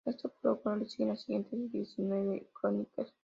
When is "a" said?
0.03-0.09